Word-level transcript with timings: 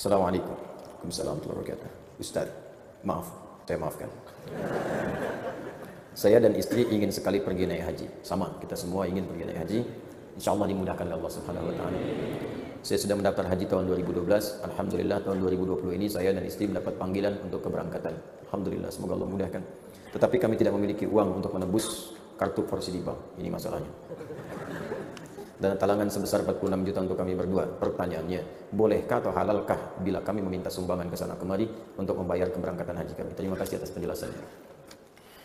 Assalamualaikum. 0.00 0.56
Waalaikumsalam 0.56 1.36
warahmatullahi. 1.44 2.16
Ustaz, 2.16 2.48
maaf, 3.04 3.28
saya 3.68 3.76
maafkan. 3.76 4.08
Saya 6.16 6.40
dan 6.40 6.56
istri 6.56 6.88
ingin 6.88 7.12
sekali 7.12 7.36
pergi 7.36 7.68
naik 7.68 7.84
haji. 7.84 8.06
Sama, 8.24 8.48
kita 8.64 8.80
semua 8.80 9.04
ingin 9.04 9.28
pergi 9.28 9.44
naik 9.44 9.60
haji. 9.60 9.78
Insya 10.40 10.56
Allah 10.56 10.72
dimudahkan 10.72 11.04
oleh 11.04 11.20
Allah 11.20 11.32
Subhanahu 11.36 11.68
Wa 11.68 11.74
Taala. 11.76 11.98
Saya 12.80 12.96
sudah 12.96 13.16
mendaftar 13.20 13.44
haji 13.44 13.64
tahun 13.68 13.84
2012. 13.92 14.64
Alhamdulillah 14.72 15.18
tahun 15.20 15.36
2020 15.36 15.92
ini 16.00 16.06
saya 16.08 16.32
dan 16.32 16.48
istri 16.48 16.64
mendapat 16.64 16.96
panggilan 16.96 17.36
untuk 17.44 17.60
keberangkatan. 17.60 18.16
Alhamdulillah, 18.48 18.88
semoga 18.88 19.20
Allah 19.20 19.28
mudahkan. 19.28 19.62
Tetapi 20.16 20.36
kami 20.40 20.56
tidak 20.56 20.80
memiliki 20.80 21.04
uang 21.04 21.44
untuk 21.44 21.52
menebus 21.52 22.16
kartu 22.40 22.64
porsi 22.64 22.96
di 22.96 23.04
bank. 23.04 23.36
Ini 23.36 23.52
masalahnya. 23.52 23.92
Dan 25.60 25.76
talangan 25.76 26.08
sebesar 26.08 26.40
46 26.48 26.88
juta 26.88 26.98
untuk 27.04 27.20
kami 27.20 27.36
berdua. 27.36 27.68
Pertanyaannya, 27.68 28.72
bolehkah 28.72 29.20
atau 29.20 29.28
halalkah 29.28 30.00
bila 30.00 30.24
kami 30.24 30.40
meminta 30.40 30.72
sumbangan 30.72 31.12
ke 31.12 31.16
sana 31.20 31.36
kemari 31.36 31.68
untuk 32.00 32.16
membayar 32.16 32.48
keberangkatan 32.48 32.96
haji 32.96 33.12
kami? 33.12 33.30
Terima 33.36 33.60
kasih 33.60 33.76
atas 33.76 33.92
penjelasannya. 33.92 34.70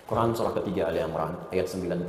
Quran 0.05 0.37
surah 0.37 0.53
ketiga 0.61 0.93
Ali 0.93 1.01
Imran 1.01 1.33
ayat 1.49 1.65
96 1.65 2.05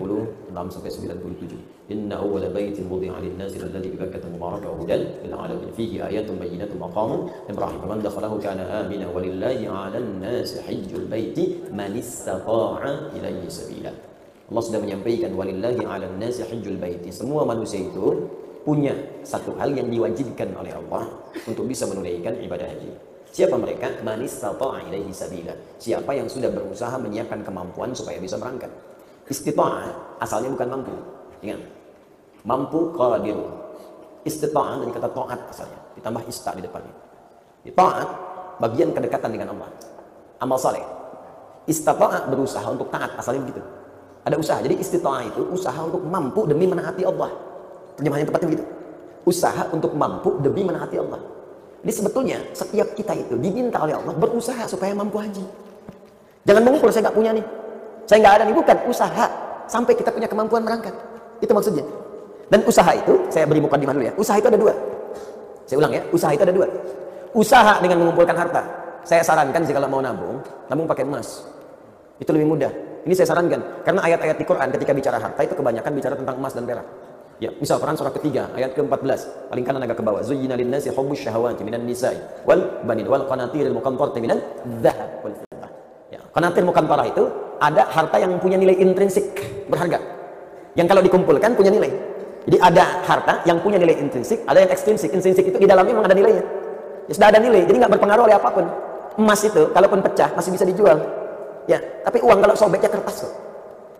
sampai 0.52 0.90
97. 0.92 1.88
Inna 1.88 2.20
awwala 2.20 2.52
baitin 2.52 2.92
wudi'a 2.92 3.16
lin-nasi 3.24 3.56
alladhi 3.56 3.88
bi 3.88 3.96
Bakkah 3.96 4.20
mubarakan 4.28 4.68
wa 4.68 4.76
hudan 4.84 5.00
lil 5.24 5.32
'alamin 5.32 5.72
fihi 5.72 6.04
ayatun 6.04 6.36
bayyinatun 6.36 6.76
maqamu 6.76 7.24
Ibrahim 7.48 7.80
man 7.88 8.04
dakhalahu 8.04 8.36
kana 8.36 8.84
amina 8.84 9.08
walillahi 9.08 9.64
'alan 9.64 10.20
nasi 10.20 10.60
hajjul 10.60 11.08
baiti 11.08 11.64
man 11.72 11.96
istata'a 11.96 13.16
ilaihi 13.16 13.48
sabila. 13.48 14.15
Allah 14.46 14.62
sudah 14.62 14.78
menyampaikan 14.78 15.34
walillahi 15.34 15.82
'alan 15.82 16.22
nasi 16.22 16.46
hajjul 16.46 16.78
baiti. 16.78 17.10
Semua 17.10 17.42
manusia 17.42 17.82
itu 17.82 18.30
punya 18.62 18.94
satu 19.22 19.54
hal 19.58 19.74
yang 19.74 19.90
diwajibkan 19.90 20.54
oleh 20.54 20.74
Allah 20.74 21.06
untuk 21.46 21.66
bisa 21.66 21.86
menunaikan 21.86 22.38
ibadah 22.42 22.66
haji. 22.66 22.90
Siapa 23.30 23.58
mereka? 23.58 23.90
Manis 24.06 24.38
ilaihi 24.40 25.12
sabila. 25.12 25.54
Siapa 25.76 26.10
yang 26.14 26.30
sudah 26.30 26.50
berusaha 26.50 26.94
menyiapkan 26.98 27.42
kemampuan 27.42 27.92
supaya 27.92 28.16
bisa 28.22 28.38
berangkat. 28.38 28.70
Istita'ah 29.26 30.18
asalnya 30.22 30.54
bukan 30.54 30.68
mampu. 30.72 30.94
Ingat. 31.42 31.60
Mampu 32.46 32.94
qadir. 32.94 33.38
Istita'ah 34.24 34.82
dari 34.82 34.92
kata 34.94 35.10
taat 35.10 35.40
asalnya. 35.52 35.78
Ditambah 35.98 36.22
ista 36.30 36.50
di 36.54 36.62
depannya. 36.62 36.94
Taat 37.74 38.08
bagian 38.62 38.94
kedekatan 38.94 39.30
dengan 39.34 39.52
Allah. 39.58 39.68
Amal 40.38 40.58
saleh. 40.58 40.82
Istata'ah 41.66 42.30
berusaha 42.30 42.66
untuk 42.70 42.88
taat 42.94 43.18
asalnya 43.18 43.42
begitu. 43.42 43.62
Ada 44.26 44.36
usaha. 44.42 44.58
Jadi 44.58 44.74
istita'ah 44.82 45.22
itu 45.30 45.46
usaha 45.54 45.78
untuk 45.86 46.02
mampu 46.02 46.50
demi 46.50 46.66
menaati 46.66 47.06
Allah. 47.06 47.30
Terjemahan 47.94 48.26
yang 48.26 48.28
tepatnya 48.34 48.48
begitu. 48.50 48.64
Usaha 49.22 49.62
untuk 49.70 49.94
mampu 49.94 50.34
demi 50.42 50.66
menaati 50.66 50.98
Allah. 50.98 51.22
Jadi 51.86 51.92
sebetulnya 51.94 52.38
setiap 52.50 52.98
kita 52.98 53.14
itu 53.14 53.38
diminta 53.38 53.78
oleh 53.78 53.94
Allah 53.94 54.10
berusaha 54.18 54.66
supaya 54.66 54.90
mampu 54.98 55.22
haji. 55.22 55.46
Jangan 56.42 56.62
mengukur 56.66 56.90
saya 56.90 57.06
nggak 57.06 57.16
punya 57.16 57.30
nih. 57.38 57.46
Saya 58.10 58.18
nggak 58.22 58.34
ada 58.38 58.42
nih 58.50 58.56
bukan 58.58 58.76
usaha 58.90 59.26
sampai 59.70 59.94
kita 59.94 60.10
punya 60.10 60.26
kemampuan 60.26 60.66
berangkat. 60.66 60.94
Itu 61.38 61.54
maksudnya. 61.54 61.86
Dan 62.50 62.66
usaha 62.66 62.90
itu 62.94 63.30
saya 63.30 63.46
beri 63.46 63.62
muka 63.62 63.78
di 63.78 63.86
mana 63.86 64.02
dulu 64.02 64.06
ya. 64.10 64.14
Usaha 64.18 64.36
itu 64.38 64.46
ada 64.50 64.58
dua. 64.58 64.74
Saya 65.66 65.76
ulang 65.82 65.92
ya, 65.94 66.02
usaha 66.14 66.30
itu 66.34 66.42
ada 66.46 66.54
dua. 66.54 66.66
Usaha 67.34 67.74
dengan 67.82 68.06
mengumpulkan 68.06 68.34
harta. 68.38 68.62
Saya 69.06 69.22
sarankan 69.22 69.62
jika 69.66 69.82
mau 69.86 70.02
nabung, 70.02 70.42
nabung 70.70 70.86
pakai 70.86 71.06
emas. 71.06 71.46
Itu 72.18 72.30
lebih 72.34 72.46
mudah. 72.54 72.85
Ini 73.06 73.14
saya 73.14 73.30
sarankan 73.30 73.86
karena 73.86 74.02
ayat-ayat 74.02 74.34
di 74.34 74.42
Quran 74.42 74.68
ketika 74.74 74.90
bicara 74.90 75.22
harta 75.22 75.38
itu 75.46 75.54
kebanyakan 75.54 75.94
bicara 75.94 76.18
tentang 76.18 76.42
emas 76.42 76.58
dan 76.58 76.66
perak. 76.66 76.86
Ya, 77.38 77.54
misal 77.54 77.78
Quran 77.78 77.94
surah 77.94 78.10
ketiga 78.18 78.50
ayat 78.58 78.74
ke-14. 78.74 79.52
Paling 79.52 79.62
kanan 79.62 79.84
agak 79.86 80.00
ke 80.00 80.04
bawah. 80.04 80.26
Zuyyina 80.26 80.58
lin-nasi 80.58 80.90
hubbus 80.90 81.22
syahawati 81.22 81.62
minan 81.62 81.86
nisa'i 81.86 82.18
wal 82.42 82.82
banin 82.82 83.06
wal 83.06 83.22
qanatiril 83.30 83.78
muqantarati 83.78 84.18
minan 84.18 84.42
dzahab 84.82 85.22
wal 85.22 85.36
fiddah. 85.38 85.70
Ya, 86.10 86.20
qanatir 86.34 86.66
muqantarah 86.66 87.06
itu 87.06 87.30
ada 87.62 87.86
harta 87.94 88.16
yang 88.18 88.42
punya 88.42 88.58
nilai 88.58 88.74
intrinsik 88.74 89.38
berharga. 89.70 90.02
Yang 90.74 90.86
kalau 90.90 91.02
dikumpulkan 91.06 91.54
punya 91.54 91.70
nilai. 91.70 91.92
Jadi 92.50 92.58
ada 92.58 93.06
harta 93.06 93.42
yang 93.46 93.62
punya 93.62 93.78
nilai 93.78 94.02
intrinsik, 94.02 94.42
ada 94.50 94.66
yang 94.66 94.70
ekstrinsik. 94.74 95.14
Intrinsik 95.14 95.46
itu 95.46 95.58
di 95.62 95.68
dalamnya 95.70 95.94
memang 95.94 96.10
ada 96.10 96.16
nilainya. 96.18 96.42
Ya 97.06 97.12
sudah 97.14 97.30
ada 97.30 97.38
nilai, 97.38 97.70
jadi 97.70 97.86
nggak 97.86 97.92
berpengaruh 97.94 98.26
oleh 98.26 98.34
apa 98.34 98.48
pun. 98.50 98.66
Emas 99.22 99.40
itu 99.46 99.70
kalaupun 99.70 100.02
pecah 100.02 100.34
masih 100.34 100.50
bisa 100.50 100.66
dijual. 100.66 100.98
Ya, 101.66 101.78
tapi 102.06 102.22
uang 102.22 102.38
kalau 102.38 102.54
sobeknya 102.54 102.90
kertas 102.90 103.26
kok. 103.26 103.32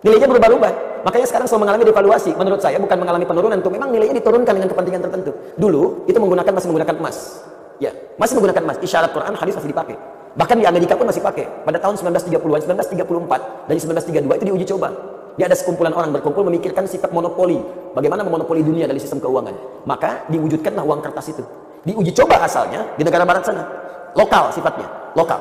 Nilainya 0.06 0.31
berubah-ubah. 0.31 0.72
Makanya 1.03 1.27
sekarang 1.27 1.47
selalu 1.50 1.62
mengalami 1.66 1.84
devaluasi. 1.91 2.31
Menurut 2.38 2.60
saya 2.62 2.78
bukan 2.78 2.99
mengalami 2.99 3.27
penurunan 3.27 3.59
tuh. 3.59 3.71
Memang 3.75 3.91
nilainya 3.91 4.15
diturunkan 4.22 4.54
dengan 4.54 4.69
kepentingan 4.71 5.00
tertentu. 5.03 5.31
Dulu 5.59 6.06
itu 6.06 6.19
menggunakan 6.19 6.53
masih 6.54 6.69
menggunakan 6.71 6.94
emas. 7.03 7.16
Ya, 7.82 7.91
masih 8.15 8.38
menggunakan 8.38 8.62
emas. 8.62 8.77
Isyarat 8.82 9.10
Quran, 9.10 9.34
hadis 9.34 9.54
masih 9.59 9.71
dipakai. 9.75 9.99
Bahkan 10.37 10.56
di 10.62 10.66
Amerika 10.69 10.94
pun 10.94 11.10
masih 11.10 11.25
pakai. 11.25 11.49
Pada 11.66 11.78
tahun 11.82 11.99
1930-an, 11.99 12.60
1934 12.71 13.66
dan 13.66 13.75
1932 13.75 14.38
itu 14.38 14.44
diuji 14.47 14.66
coba. 14.77 14.88
Dia 15.37 15.53
ada 15.53 15.56
sekumpulan 15.56 15.93
orang 15.93 16.12
berkumpul 16.16 16.44
memikirkan 16.48 16.88
sifat 16.88 17.12
monopoli. 17.12 17.60
Bagaimana 17.93 18.25
memonopoli 18.25 18.62
dunia 18.65 18.88
dari 18.88 19.00
sistem 19.00 19.21
keuangan. 19.21 19.84
Maka 19.84 20.28
diwujudkanlah 20.33 20.84
uang 20.84 21.00
kertas 21.04 21.33
itu. 21.33 21.44
Diuji 21.84 22.12
coba 22.15 22.47
asalnya 22.47 22.94
di 22.94 23.03
negara 23.04 23.27
barat 23.27 23.43
sana. 23.44 23.62
Lokal 24.16 24.48
sifatnya, 24.53 24.88
lokal. 25.12 25.38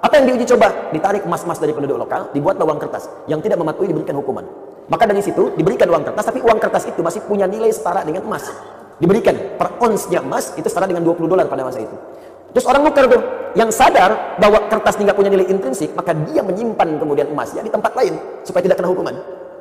Apa 0.00 0.20
yang 0.20 0.24
diuji 0.28 0.44
coba? 0.56 0.92
Ditarik 0.92 1.24
emas-emas 1.24 1.56
dari 1.56 1.72
penduduk 1.72 1.96
lokal, 1.96 2.28
dibuat 2.36 2.60
uang 2.60 2.78
kertas. 2.78 3.08
Yang 3.30 3.48
tidak 3.48 3.58
mematuhi 3.64 3.88
diberikan 3.90 4.16
hukuman. 4.20 4.44
Maka 4.86 5.02
dari 5.08 5.18
situ 5.18 5.50
diberikan 5.58 5.90
uang 5.90 6.04
kertas, 6.06 6.24
tapi 6.30 6.38
uang 6.44 6.58
kertas 6.62 6.86
itu 6.86 7.00
masih 7.02 7.24
punya 7.26 7.48
nilai 7.48 7.72
setara 7.74 8.06
dengan 8.06 8.22
emas. 8.22 8.46
Diberikan 8.96 9.34
per 9.58 9.76
onsnya 9.82 10.22
emas 10.22 10.54
itu 10.54 10.68
setara 10.70 10.86
dengan 10.86 11.02
20 11.02 11.26
dolar 11.26 11.44
pada 11.50 11.66
masa 11.66 11.82
itu. 11.82 11.96
Terus 12.54 12.64
orang 12.64 12.88
nukar 12.88 13.04
tuh, 13.10 13.20
yang 13.52 13.68
sadar 13.68 14.38
bahwa 14.40 14.64
kertas 14.72 14.96
tidak 14.96 15.12
punya 15.18 15.28
nilai 15.28 15.44
intrinsik, 15.50 15.92
maka 15.92 16.14
dia 16.14 16.40
menyimpan 16.40 16.96
kemudian 16.96 17.28
emasnya 17.28 17.60
di 17.60 17.68
tempat 17.68 17.92
lain 17.92 18.16
supaya 18.46 18.64
tidak 18.64 18.80
kena 18.80 18.88
hukuman. 18.88 19.12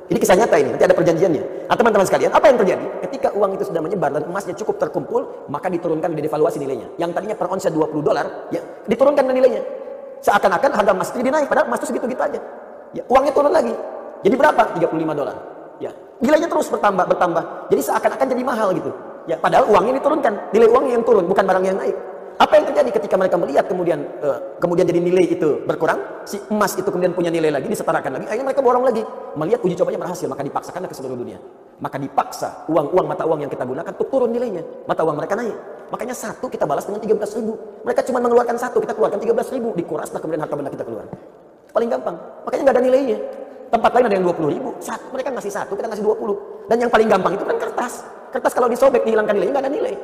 Ini 0.06 0.22
kisah 0.22 0.38
nyata 0.38 0.56
ini, 0.62 0.69
nanti 0.69 0.85
ada 0.85 0.94
perjanjiannya. 0.94 1.44
Nah 1.66 1.75
teman-teman 1.75 2.06
sekalian, 2.06 2.29
apa 2.29 2.46
yang 2.46 2.57
terjadi? 2.62 2.85
Ketika 3.09 3.28
uang 3.34 3.57
itu 3.57 3.63
sudah 3.66 3.81
menyebar 3.81 4.13
dan 4.13 4.23
emasnya 4.29 4.53
cukup 4.53 4.78
terkumpul, 4.78 5.50
maka 5.50 5.66
diturunkan 5.67 6.13
di 6.13 6.22
devaluasi 6.22 6.62
nilainya. 6.62 6.94
Yang 7.02 7.17
tadinya 7.17 7.35
per 7.35 7.50
onsnya 7.50 7.73
20 7.73 8.06
dolar, 8.06 8.47
ya 8.53 8.62
diturunkan 8.85 9.25
nilainya. 9.25 9.84
Seakan-akan 10.24 10.72
harga 10.72 10.92
emas 10.96 11.09
itu 11.12 11.26
naik, 11.26 11.48
padahal 11.50 11.68
emas 11.68 11.80
itu 11.84 11.88
segitu-gitu 11.92 12.22
aja. 12.22 12.40
Ya, 12.96 13.03
uangnya 13.12 13.34
turun 13.36 13.52
lagi. 13.52 13.76
Jadi 14.24 14.36
berapa? 14.40 14.62
35 14.78 15.14
dolar. 15.16 15.36
Ya, 15.84 15.92
nilainya 16.24 16.48
terus 16.48 16.72
bertambah 16.72 17.06
bertambah. 17.12 17.44
Jadi 17.68 17.81
seakan-akan 17.84 18.28
jadi 18.31 18.44
mahal 18.48 18.72
gitu. 18.72 18.92
Ya, 19.26 19.36
padahal 19.42 19.68
uangnya 19.68 20.00
diturunkan, 20.00 20.34
nilai 20.53 20.70
uangnya 20.70 20.94
yang 21.02 21.06
turun, 21.06 21.26
bukan 21.26 21.44
barang 21.44 21.64
yang 21.66 21.78
naik. 21.78 21.98
Apa 22.35 22.59
yang 22.59 22.66
terjadi 22.68 22.90
ketika 23.00 23.16
mereka 23.16 23.40
melihat 23.40 23.63
kemudian 23.63 24.03
uh, 24.19 24.59
kemudian 24.59 24.84
jadi 24.84 25.00
nilai 25.00 25.23
itu 25.40 25.63
berkurang, 25.63 26.28
si 26.28 26.35
emas 26.51 26.75
itu 26.75 26.84
kemudian 26.84 27.16
punya 27.16 27.31
nilai 27.31 27.47
lagi, 27.47 27.72
disetarakan 27.72 28.19
lagi, 28.19 28.25
akhirnya 28.28 28.51
mereka 28.51 28.59
borong 28.59 28.84
lagi. 28.84 29.07
Melihat 29.40 29.63
uji 29.63 29.75
cobanya 29.79 30.00
berhasil, 30.03 30.28
maka 30.28 30.44
dipaksakan 30.44 30.84
ke 30.84 30.96
seluruh 30.96 31.16
dunia. 31.16 31.40
Maka 31.79 31.96
dipaksa 31.96 32.68
uang-uang 32.68 33.07
mata 33.07 33.23
uang 33.23 33.40
yang 33.47 33.51
kita 33.51 33.63
gunakan 33.63 33.88
untuk 33.88 34.07
turun 34.12 34.35
nilainya. 34.35 34.63
Mata 34.84 35.07
uang 35.07 35.16
mereka 35.16 35.40
naik. 35.40 35.56
Makanya 35.96 36.16
satu 36.16 36.51
kita 36.51 36.68
balas 36.68 36.84
dengan 36.84 37.00
13 37.00 37.40
ribu. 37.40 37.53
Mereka 37.88 38.01
cuma 38.12 38.19
mengeluarkan 38.19 38.56
satu, 38.59 38.84
kita 38.84 38.94
keluarkan 39.00 39.19
13 39.23 39.56
ribu. 39.56 39.72
Dikuraslah 39.75 40.19
kemudian 40.19 40.44
harta 40.44 40.56
benda 40.59 40.72
kita 40.72 40.84
keluar. 40.84 41.07
Paling 41.72 41.88
gampang. 41.88 42.16
Makanya 42.47 42.62
nggak 42.67 42.75
ada 42.75 42.84
nilainya. 42.84 43.17
Tempat 43.72 43.91
lain 43.96 44.06
ada 44.12 44.16
yang 44.16 44.25
20 44.28 44.56
ribu. 44.56 44.69
Satu, 44.84 45.07
mereka 45.12 45.29
ngasih 45.35 45.52
satu, 45.52 45.72
kita 45.75 45.88
ngasih 45.88 46.03
20. 46.03 46.67
Dan 46.67 46.78
yang 46.84 46.91
paling 46.91 47.07
gampang 47.07 47.34
itu 47.35 47.44
kan 47.47 47.57
kertas. 47.59 48.03
Kertas 48.31 48.52
kalau 48.52 48.67
disobek, 48.67 49.07
dihilangkan 49.07 49.35
nilainya 49.35 49.53
nggak 49.56 49.66
ada 49.67 49.72
nilai. 49.72 49.96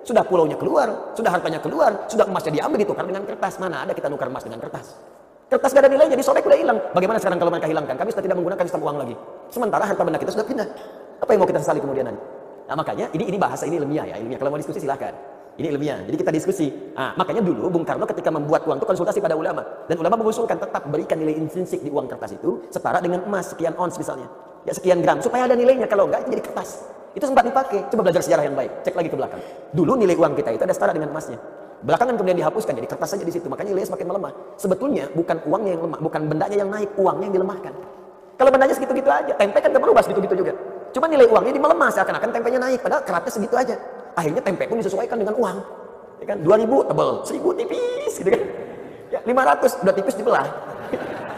Sudah 0.00 0.24
pulaunya 0.24 0.56
keluar, 0.56 1.12
sudah 1.12 1.30
hartanya 1.30 1.60
keluar, 1.60 2.08
sudah 2.08 2.24
emasnya 2.24 2.52
diambil 2.56 2.78
ditukar 2.80 3.04
dengan 3.04 3.22
kertas. 3.28 3.60
Mana 3.60 3.84
ada 3.84 3.92
kita 3.92 4.08
nukar 4.08 4.32
emas 4.32 4.42
dengan 4.42 4.58
kertas? 4.58 4.96
Kertas 5.50 5.70
gak 5.74 5.82
ada 5.82 5.90
nilainya, 5.90 6.14
disobek 6.14 6.46
udah 6.46 6.58
hilang. 6.58 6.78
Bagaimana 6.94 7.18
sekarang 7.18 7.42
kalau 7.42 7.50
mereka 7.50 7.66
hilangkan? 7.66 7.98
Kami 7.98 8.14
sudah 8.14 8.24
tidak 8.24 8.36
menggunakan 8.38 8.64
sistem 8.70 8.82
uang 8.86 8.96
lagi. 9.02 9.14
Sementara 9.50 9.82
harta 9.82 10.02
benda 10.06 10.18
kita 10.22 10.30
sudah 10.30 10.46
pindah. 10.46 10.68
Apa 11.20 11.30
yang 11.34 11.40
mau 11.42 11.48
kita 11.50 11.60
sesali 11.60 11.82
kemudian 11.82 12.06
nanti? 12.06 12.22
Nah 12.70 12.78
makanya 12.78 13.10
ini 13.10 13.34
ini 13.34 13.36
bahasa 13.36 13.66
ini 13.66 13.82
ilmiah 13.82 14.14
ya, 14.14 14.16
ilmiah. 14.22 14.38
Kalau 14.38 14.54
mau 14.54 14.60
diskusi 14.62 14.78
silahkan. 14.78 15.10
Ini 15.58 15.74
ilmiah. 15.74 16.06
Jadi 16.06 16.16
kita 16.22 16.30
diskusi. 16.30 16.70
Nah, 16.94 17.18
makanya 17.18 17.42
dulu 17.42 17.66
Bung 17.66 17.82
Karno 17.82 18.06
ketika 18.06 18.30
membuat 18.30 18.62
uang 18.64 18.78
itu 18.78 18.86
konsultasi 18.86 19.18
pada 19.18 19.34
ulama 19.34 19.66
dan 19.90 19.98
ulama 19.98 20.22
mengusulkan 20.22 20.56
tetap 20.56 20.86
berikan 20.86 21.18
nilai 21.18 21.34
intrinsik 21.34 21.82
di 21.82 21.90
uang 21.90 22.06
kertas 22.06 22.38
itu 22.38 22.62
setara 22.70 23.02
dengan 23.02 23.26
emas 23.26 23.50
sekian 23.50 23.74
ons 23.74 23.98
misalnya. 23.98 24.30
Ya 24.62 24.70
sekian 24.70 25.02
gram 25.02 25.18
supaya 25.18 25.50
ada 25.50 25.58
nilainya. 25.58 25.90
Kalau 25.90 26.06
enggak 26.06 26.30
itu 26.30 26.38
jadi 26.38 26.44
kertas. 26.46 26.99
Itu 27.10 27.26
sempat 27.26 27.42
dipakai. 27.42 27.90
Coba 27.90 28.06
belajar 28.06 28.22
sejarah 28.22 28.44
yang 28.46 28.54
baik. 28.54 28.86
Cek 28.86 28.94
lagi 28.94 29.08
ke 29.10 29.16
belakang. 29.18 29.40
Dulu 29.74 29.92
nilai 29.98 30.14
uang 30.14 30.34
kita 30.38 30.54
itu 30.54 30.62
ada 30.62 30.74
setara 30.74 30.94
dengan 30.94 31.10
emasnya. 31.10 31.38
Belakangan 31.80 32.14
kemudian 32.20 32.38
dihapuskan 32.38 32.76
jadi 32.76 32.88
kertas 32.88 33.08
saja 33.16 33.24
di 33.24 33.32
situ. 33.32 33.50
Makanya 33.50 33.74
nilainya 33.74 33.88
semakin 33.90 34.06
melemah. 34.06 34.32
Sebetulnya 34.60 35.04
bukan 35.16 35.36
uangnya 35.48 35.70
yang 35.74 35.82
lemah, 35.88 35.98
bukan 35.98 36.20
bendanya 36.28 36.56
yang 36.60 36.70
naik, 36.70 36.90
uangnya 36.94 37.26
yang 37.32 37.36
dilemahkan. 37.40 37.72
Kalau 38.36 38.50
bendanya 38.52 38.74
segitu-gitu 38.76 39.10
aja, 39.10 39.32
tempe 39.36 39.58
kan 39.60 39.68
gak 39.68 39.82
berubah 39.82 40.02
segitu-gitu 40.04 40.34
juga. 40.44 40.52
Cuma 40.96 41.06
nilai 41.08 41.26
uangnya 41.28 41.52
dimelemah 41.56 41.88
seakan-akan 41.92 42.28
tempenya 42.32 42.60
naik, 42.60 42.80
padahal 42.84 43.02
keratnya 43.04 43.32
segitu 43.32 43.54
aja. 43.56 43.74
Akhirnya 44.16 44.42
tempe 44.44 44.64
pun 44.68 44.76
disesuaikan 44.80 45.16
dengan 45.18 45.34
uang. 45.36 45.56
Ya 46.20 46.26
kan? 46.36 46.38
2000 46.44 46.88
tebal, 46.88 47.10
1000 47.24 47.58
tipis 47.58 48.12
gitu 48.20 48.30
kan. 48.30 48.42
Ya, 49.10 49.18
500 49.24 49.82
udah 49.82 49.94
tipis 49.96 50.14
dibelah. 50.14 50.46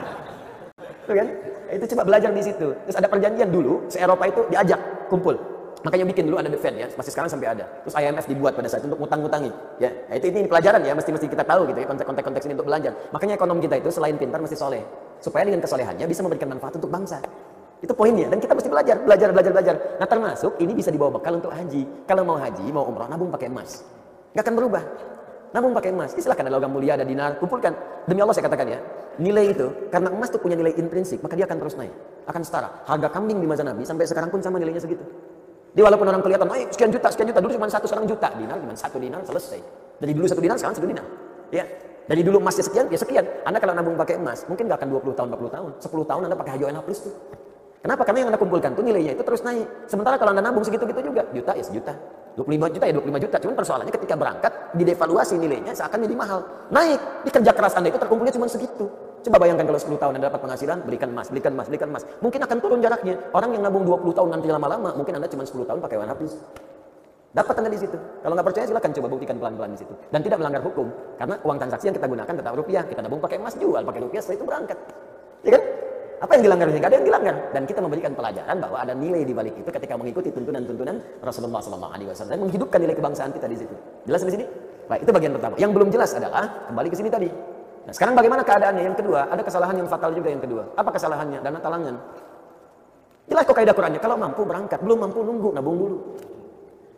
Itu 1.07 1.13
kan? 1.17 1.27
Itu 1.73 1.85
coba 1.97 2.03
belajar 2.05 2.31
di 2.31 2.43
situ. 2.45 2.69
Terus 2.85 2.97
ada 3.01 3.09
perjanjian 3.09 3.49
dulu, 3.49 3.89
se 3.89 3.97
Eropa 3.97 4.29
itu 4.29 4.45
diajak 4.53 5.09
kumpul. 5.09 5.52
Makanya 5.83 6.07
bikin 6.07 6.31
dulu 6.31 6.39
ada 6.39 6.47
The 6.47 6.61
Fed 6.63 6.75
ya, 6.79 6.87
masih 6.95 7.11
sekarang 7.11 7.27
sampai 7.27 7.59
ada. 7.59 7.67
Terus 7.83 7.95
IMF 7.99 8.27
dibuat 8.31 8.55
pada 8.55 8.71
saat 8.71 8.87
itu 8.87 8.95
untuk 8.95 9.03
ngutang-ngutangi. 9.03 9.51
Ya, 9.83 9.91
nah, 10.07 10.15
itu 10.15 10.31
ini 10.31 10.47
pelajaran 10.47 10.79
ya, 10.87 10.95
mesti 10.95 11.11
mesti 11.11 11.27
kita 11.27 11.43
tahu 11.43 11.67
gitu 11.75 11.79
ya 11.83 11.87
konteks 11.91 12.07
konteks 12.07 12.45
ini 12.47 12.55
untuk 12.55 12.69
belajar. 12.71 12.93
Makanya 13.11 13.35
ekonom 13.35 13.59
kita 13.59 13.83
itu 13.83 13.91
selain 13.91 14.15
pintar 14.15 14.39
mesti 14.39 14.55
soleh, 14.55 14.83
supaya 15.19 15.43
dengan 15.43 15.59
kesolehannya 15.59 16.07
bisa 16.07 16.23
memberikan 16.23 16.55
manfaat 16.55 16.79
untuk 16.79 16.87
bangsa. 16.87 17.19
Itu 17.83 17.99
poinnya 17.99 18.31
dan 18.31 18.39
kita 18.39 18.55
mesti 18.55 18.71
belajar, 18.71 18.97
belajar, 19.03 19.29
belajar, 19.35 19.53
belajar. 19.59 19.75
Nah 19.99 20.07
termasuk 20.07 20.55
ini 20.63 20.71
bisa 20.71 20.95
dibawa 20.95 21.19
bekal 21.19 21.43
untuk 21.43 21.51
haji. 21.51 22.07
Kalau 22.07 22.23
mau 22.23 22.39
haji, 22.39 22.63
mau 22.71 22.87
umroh, 22.87 23.11
nabung 23.11 23.35
pakai 23.35 23.51
emas. 23.51 23.83
Gak 24.39 24.47
akan 24.47 24.55
berubah. 24.55 24.83
Nabung 25.51 25.75
pakai 25.75 25.91
emas. 25.91 26.15
Ini 26.15 26.23
silahkan 26.23 26.47
ada 26.47 26.55
logam 26.63 26.71
mulia, 26.71 26.95
ada 26.95 27.03
dinar, 27.03 27.43
kumpulkan. 27.43 27.75
Demi 28.07 28.23
Allah 28.23 28.39
saya 28.39 28.47
katakan 28.47 28.71
ya, 28.71 28.79
nilai 29.19 29.51
itu 29.51 29.67
karena 29.91 30.15
emas 30.15 30.31
itu 30.31 30.39
punya 30.39 30.55
nilai 30.55 30.79
intrinsik, 30.79 31.19
maka 31.27 31.35
dia 31.35 31.45
akan 31.51 31.59
terus 31.59 31.75
naik, 31.75 31.91
akan 32.31 32.43
setara. 32.47 32.87
Harga 32.87 33.11
kambing 33.11 33.43
di 33.43 33.51
masa 33.51 33.67
Nabi 33.67 33.83
sampai 33.83 34.07
sekarang 34.07 34.31
pun 34.31 34.39
sama 34.39 34.63
nilainya 34.63 34.79
segitu. 34.79 35.03
Dia 35.73 35.83
walaupun 35.89 36.05
orang 36.05 36.21
kelihatan, 36.21 36.49
naik 36.49 36.69
sekian 36.69 36.93
juta, 36.93 37.09
sekian 37.09 37.29
juta, 37.33 37.41
dulu 37.41 37.53
cuma 37.57 37.67
satu, 37.73 37.89
sekarang 37.89 38.05
juta. 38.05 38.29
Dinar 38.37 38.61
cuma 38.61 38.77
satu 38.77 39.01
dinar, 39.01 39.25
selesai. 39.25 39.61
Dari 39.97 40.13
dulu 40.13 40.27
satu 40.29 40.41
dinar, 40.45 40.57
sekarang 40.61 40.77
satu 40.77 40.89
dinar. 40.89 41.07
Ya, 41.49 41.65
dari 42.05 42.21
dulu 42.21 42.45
emasnya 42.45 42.65
sekian, 42.69 42.87
ya 42.93 42.99
sekian. 43.01 43.25
Anda 43.49 43.57
kalau 43.57 43.73
nabung 43.73 43.97
pakai 43.97 44.21
emas, 44.21 44.45
mungkin 44.45 44.69
gak 44.69 44.85
akan 44.85 44.89
20 45.01 45.17
tahun, 45.17 45.29
40 45.33 45.49
tahun. 45.49 45.71
10 45.81 46.11
tahun 46.11 46.21
Anda 46.29 46.37
pakai 46.37 46.53
HJONH 46.61 46.81
plus 46.85 47.01
tuh. 47.09 47.15
Kenapa? 47.83 48.03
Karena 48.07 48.19
yang 48.23 48.31
Anda 48.31 48.39
kumpulkan 48.39 48.71
tuh 48.79 48.85
nilainya 48.87 49.13
itu 49.19 49.25
terus 49.27 49.43
naik. 49.43 49.67
Sementara 49.91 50.15
kalau 50.21 50.31
Anda 50.37 50.45
nabung 50.45 50.63
segitu-gitu 50.63 51.01
juga, 51.03 51.27
juta 51.35 51.53
ya 51.57 51.65
sejuta. 51.67 51.95
25 52.37 52.75
juta 52.79 52.85
ya 52.89 52.95
25 52.97 53.25
juta. 53.29 53.37
Cuman 53.43 53.55
persoalannya 53.59 53.93
ketika 53.93 54.15
berangkat, 54.15 54.53
didevaluasi 54.79 55.35
nilainya 55.37 55.73
seakan 55.75 55.99
jadi 56.05 56.17
mahal. 56.17 56.41
Naik. 56.71 57.01
Di 57.27 57.31
kerja 57.35 57.53
keras 57.53 57.75
Anda 57.75 57.91
itu 57.91 57.99
terkumpulnya 57.99 58.33
cuma 58.33 58.47
segitu. 58.47 58.87
Coba 59.23 59.39
bayangkan 59.39 59.65
kalau 59.71 59.79
10 59.79 60.03
tahun 60.03 60.13
Anda 60.19 60.27
dapat 60.35 60.41
penghasilan, 60.43 60.79
berikan 60.83 61.09
emas, 61.15 61.31
berikan 61.31 61.53
emas, 61.55 61.67
berikan 61.71 61.89
emas. 61.95 62.03
Mungkin 62.19 62.41
akan 62.43 62.59
turun 62.59 62.79
jaraknya. 62.83 63.15
Orang 63.31 63.55
yang 63.55 63.63
nabung 63.63 63.87
20 63.87 64.19
tahun 64.19 64.29
nanti 64.35 64.51
lama-lama, 64.51 64.91
mungkin 64.99 65.15
Anda 65.15 65.31
cuma 65.31 65.47
10 65.47 65.63
tahun 65.63 65.79
pakai 65.79 65.97
warna 66.03 66.11
habis. 66.19 66.35
Dapat 67.33 67.55
Anda 67.65 67.71
di 67.71 67.79
situ. 67.81 67.97
Kalau 67.97 68.35
nggak 68.35 68.47
percaya 68.51 68.65
silakan 68.67 68.91
coba 68.93 69.07
buktikan 69.09 69.37
pelan-pelan 69.39 69.71
di 69.73 69.79
situ. 69.81 69.95
Dan 70.11 70.21
tidak 70.27 70.43
melanggar 70.43 70.63
hukum. 70.67 70.87
Karena 71.17 71.35
uang 71.39 71.57
transaksi 71.57 71.85
yang 71.89 71.97
kita 71.97 72.09
gunakan 72.11 72.35
tetap 72.35 72.53
rupiah. 72.53 72.83
Kita 72.85 73.01
nabung 73.01 73.23
pakai 73.23 73.39
emas, 73.39 73.55
jual 73.57 73.83
pakai 73.87 74.01
rupiah, 74.05 74.21
setelah 74.21 74.37
itu 74.37 74.47
berangkat. 74.51 74.79
Ya 75.47 75.51
kan? 75.55 75.63
Apa 76.23 76.39
yang 76.39 76.43
dilanggar 76.47 76.67
Tidak 76.71 76.87
ada 76.87 76.97
yang 77.01 77.07
dilanggar. 77.07 77.35
Dan 77.57 77.63
kita 77.65 77.81
memberikan 77.81 78.13
pelajaran 78.13 78.57
bahwa 78.59 78.77
ada 78.83 78.93
nilai 78.93 79.23
di 79.23 79.33
balik 79.33 79.55
itu 79.55 79.71
ketika 79.71 79.95
mengikuti 79.97 80.29
tuntunan-tuntunan 80.35 80.99
Rasulullah 81.23 81.63
SAW 81.63 82.27
dan 82.27 82.39
menghidupkan 82.43 82.79
nilai 82.83 82.95
kebangsaan 82.99 83.31
kita 83.33 83.47
di 83.49 83.57
situ. 83.57 83.75
Jelas 84.05 84.21
di 84.27 84.33
sini? 84.35 84.45
Baik, 84.91 85.07
itu 85.07 85.11
bagian 85.15 85.33
pertama. 85.33 85.55
Yang 85.57 85.71
belum 85.73 85.89
jelas 85.89 86.11
adalah 86.13 86.45
kembali 86.69 86.89
ke 86.91 86.97
sini 87.01 87.09
tadi. 87.09 87.52
Nah, 87.83 87.93
sekarang 87.93 88.15
bagaimana 88.15 88.47
keadaannya? 88.47 88.83
Yang 88.87 88.97
kedua, 89.03 89.27
ada 89.27 89.43
kesalahan 89.43 89.75
yang 89.75 89.89
fatal 89.91 90.15
juga 90.15 90.29
yang 90.31 90.43
kedua. 90.43 90.63
Apa 90.79 90.91
kesalahannya? 90.95 91.43
Dana 91.43 91.59
talangan. 91.59 91.95
Jelas 93.27 93.43
kok 93.47 93.55
kaidah 93.55 93.75
Qurannya, 93.75 94.01
kalau 94.03 94.17
mampu 94.19 94.43
berangkat, 94.43 94.79
belum 94.83 94.99
mampu 95.09 95.23
nunggu, 95.23 95.51
nabung 95.55 95.77
dulu. 95.79 95.99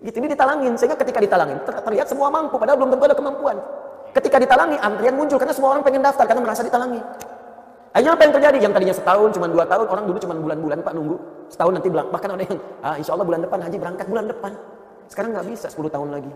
Gitu, 0.04 0.16
ini 0.20 0.28
ditalangin, 0.32 0.72
sehingga 0.76 0.96
ketika 1.00 1.20
ditalangin, 1.20 1.56
ter 1.64 1.72
terlihat 1.80 2.06
semua 2.08 2.28
mampu, 2.28 2.60
padahal 2.60 2.76
belum 2.80 2.90
tentu 2.96 3.04
ada 3.08 3.16
kemampuan. 3.16 3.56
Ketika 4.12 4.36
ditalangi, 4.40 4.76
antrian 4.80 5.14
muncul, 5.16 5.36
karena 5.40 5.54
semua 5.56 5.76
orang 5.76 5.82
pengen 5.84 6.04
daftar, 6.04 6.24
karena 6.28 6.42
merasa 6.44 6.60
ditalangi. 6.60 7.00
Akhirnya 7.94 8.12
apa 8.18 8.22
yang 8.26 8.34
terjadi? 8.34 8.58
Yang 8.58 8.72
tadinya 8.74 8.94
setahun, 8.96 9.28
cuma 9.36 9.46
dua 9.48 9.64
tahun, 9.64 9.86
orang 9.86 10.04
dulu 10.04 10.18
cuma 10.20 10.34
bulan-bulan 10.36 10.78
Pak 10.82 10.92
nunggu. 10.92 11.16
Setahun 11.48 11.72
nanti 11.78 11.88
bilang, 11.88 12.08
bahkan 12.10 12.28
ada 12.34 12.42
yang, 12.42 12.58
ah, 12.82 12.94
insya 12.98 13.12
Allah 13.16 13.26
bulan 13.28 13.40
depan 13.46 13.58
haji 13.62 13.76
berangkat 13.78 14.06
bulan 14.10 14.24
depan. 14.28 14.52
Sekarang 15.08 15.30
nggak 15.36 15.46
bisa, 15.48 15.66
10 15.68 15.92
tahun 15.92 16.08
lagi. 16.10 16.32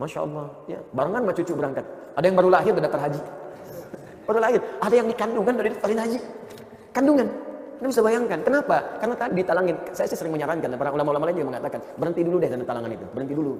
Masya 0.00 0.18
Allah, 0.24 0.46
ya 0.66 0.80
barengan 0.96 1.20
sama 1.22 1.32
cucu 1.36 1.52
berangkat. 1.52 1.84
Ada 2.16 2.24
yang 2.26 2.36
baru 2.36 2.48
lahir 2.48 2.72
udah 2.72 2.88
haji. 2.88 3.20
Baru 4.32 4.40
lahir. 4.40 4.60
Ada 4.80 4.94
yang 4.96 5.06
di 5.12 5.16
kandungan 5.16 5.54
dari 5.60 5.68
daftarin 5.76 6.00
haji. 6.00 6.18
Kandungan. 6.96 7.28
Anda 7.84 7.86
bisa 7.92 8.00
bayangkan. 8.00 8.40
Kenapa? 8.40 8.76
Karena 8.96 9.14
tadi 9.20 9.32
ditalangin. 9.44 9.76
Saya 9.92 10.08
sih 10.08 10.16
sering 10.16 10.32
menyarankan, 10.32 10.72
dan 10.72 10.78
para 10.80 10.88
ulama-ulama 10.88 11.28
lain 11.28 11.44
juga 11.44 11.48
mengatakan, 11.52 11.84
berhenti 12.00 12.24
dulu 12.24 12.36
deh 12.40 12.48
dana 12.48 12.64
talangan 12.64 12.90
itu. 12.96 13.04
Berhenti 13.12 13.34
dulu. 13.36 13.52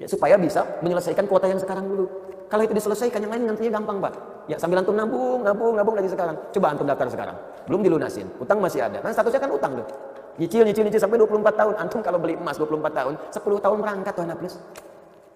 Ya, 0.00 0.06
supaya 0.08 0.40
bisa 0.40 0.64
menyelesaikan 0.80 1.28
kuota 1.28 1.50
yang 1.50 1.60
sekarang 1.60 1.84
dulu. 1.90 2.08
Kalau 2.48 2.62
itu 2.64 2.72
diselesaikan, 2.72 3.18
yang 3.20 3.32
lain 3.34 3.42
nantinya 3.52 3.76
gampang, 3.76 3.98
Pak. 4.00 4.12
Ya, 4.48 4.56
sambil 4.56 4.80
antum 4.80 4.96
nabung, 4.96 5.44
nabung, 5.44 5.76
nabung 5.76 5.92
dari 5.98 6.08
sekarang. 6.08 6.38
Coba 6.54 6.72
antum 6.72 6.88
daftar 6.88 7.10
sekarang. 7.12 7.36
Belum 7.68 7.84
dilunasin. 7.84 8.24
Utang 8.40 8.62
masih 8.64 8.80
ada. 8.80 9.04
Kan 9.04 9.12
statusnya 9.12 9.44
kan 9.44 9.52
utang 9.52 9.76
tuh. 9.76 9.86
Nyicil, 10.38 10.62
nyicil, 10.64 10.86
nyicil 10.88 11.02
sampai 11.02 11.18
24 11.20 11.52
tahun. 11.52 11.74
Antum 11.82 12.00
kalau 12.00 12.16
beli 12.22 12.38
emas 12.38 12.56
24 12.56 12.94
tahun, 12.94 13.14
10 13.28 13.58
tahun 13.58 13.76
berangkat 13.82 14.12
tuh 14.14 14.24
anak 14.24 14.38
plus. 14.38 14.54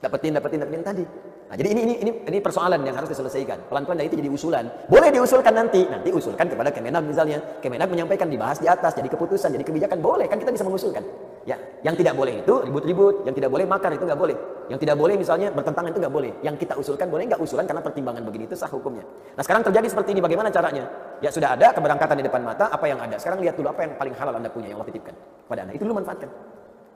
Dapetin, 0.02 0.34
dapetin, 0.34 0.58
dapetin 0.58 0.82
tadi. 0.82 1.04
Nah, 1.52 1.54
jadi 1.54 1.68
ini, 1.78 1.80
ini 1.84 1.94
ini 2.02 2.10
ini 2.26 2.38
persoalan 2.42 2.80
yang 2.82 2.96
harus 2.98 3.12
diselesaikan. 3.12 3.70
Pelan-pelan 3.70 4.02
dari 4.02 4.08
itu 4.10 4.18
jadi 4.18 4.30
usulan. 4.32 4.64
Boleh 4.90 5.14
diusulkan 5.14 5.54
nanti. 5.54 5.86
Nanti 5.86 6.10
usulkan 6.10 6.48
kepada 6.50 6.74
Kemenag 6.74 7.06
misalnya. 7.06 7.38
Kemenag 7.62 7.86
menyampaikan 7.86 8.26
dibahas 8.26 8.58
di 8.58 8.66
atas, 8.66 8.98
jadi 8.98 9.06
keputusan, 9.06 9.54
jadi 9.54 9.62
kebijakan. 9.62 10.02
Boleh, 10.02 10.26
kan 10.26 10.42
kita 10.42 10.50
bisa 10.50 10.66
mengusulkan. 10.66 11.06
Ya, 11.46 11.54
yang 11.86 11.94
tidak 11.94 12.14
boleh 12.18 12.42
itu 12.42 12.54
ribut-ribut, 12.66 13.26
yang 13.26 13.34
tidak 13.34 13.50
boleh 13.52 13.66
makar 13.66 13.94
itu 13.94 14.02
nggak 14.02 14.16
boleh. 14.18 14.36
Yang 14.70 14.78
tidak 14.86 14.96
boleh 14.96 15.14
misalnya 15.18 15.48
bertentangan 15.52 15.90
itu 15.92 15.98
nggak 16.02 16.14
boleh. 16.14 16.32
Yang 16.42 16.54
kita 16.66 16.74
usulkan 16.78 17.06
boleh 17.06 17.24
nggak 17.28 17.40
usulan 17.42 17.64
karena 17.66 17.82
pertimbangan 17.82 18.22
begini 18.24 18.44
itu 18.46 18.56
sah 18.56 18.70
hukumnya. 18.70 19.04
Nah 19.36 19.42
sekarang 19.44 19.62
terjadi 19.66 19.86
seperti 19.92 20.16
ini, 20.16 20.20
bagaimana 20.22 20.48
caranya? 20.48 20.88
Ya 21.18 21.28
sudah 21.28 21.54
ada 21.54 21.74
keberangkatan 21.74 22.16
di 22.16 22.24
depan 22.26 22.42
mata, 22.46 22.70
apa 22.70 22.86
yang 22.90 22.98
ada. 23.02 23.18
Sekarang 23.18 23.42
lihat 23.42 23.58
dulu 23.58 23.70
apa 23.70 23.86
yang 23.86 23.92
paling 23.98 24.14
halal 24.16 24.34
anda 24.38 24.48
punya 24.48 24.70
yang 24.70 24.80
Allah 24.80 24.88
titipkan 24.88 25.14
pada 25.50 25.66
anda. 25.66 25.74
Itu 25.74 25.84
dulu 25.84 25.98
manfaatkan. 25.98 26.30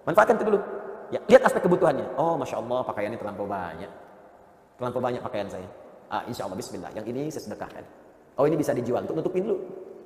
Manfaatkan 0.06 0.34
itu 0.38 0.46
dulu. 0.46 0.58
Ya, 1.14 1.20
lihat 1.30 1.42
aspek 1.46 1.62
kebutuhannya. 1.62 2.18
Oh, 2.18 2.34
masya 2.34 2.58
Allah 2.58 2.80
pakaiannya 2.82 3.18
terlampau 3.18 3.46
banyak. 3.46 3.90
Terlampau 4.76 5.00
banyak 5.00 5.22
pakaian 5.22 5.46
saya. 5.46 5.68
Ah, 6.10 6.22
insya 6.26 6.46
Allah 6.46 6.58
Bismillah. 6.58 6.90
Yang 6.94 7.06
ini 7.10 7.22
saya 7.30 7.42
sedekahkan. 7.50 7.84
Oh 8.36 8.44
ini 8.44 8.54
bisa 8.58 8.76
dijual 8.76 9.02
untuk 9.06 9.16
nutupin 9.16 9.46
dulu. 9.46 9.56